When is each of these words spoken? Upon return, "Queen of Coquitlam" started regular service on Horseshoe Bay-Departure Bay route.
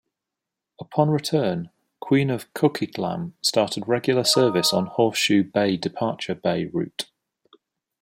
Upon 0.79 1.11
return, 1.11 1.69
"Queen 1.99 2.31
of 2.31 2.51
Coquitlam" 2.55 3.33
started 3.43 3.87
regular 3.87 4.23
service 4.23 4.73
on 4.73 4.87
Horseshoe 4.87 5.43
Bay-Departure 5.43 6.33
Bay 6.33 6.65
route. 6.65 7.11